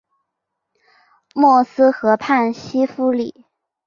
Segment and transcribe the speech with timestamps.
[1.35, 3.45] 默斯河畔西夫里。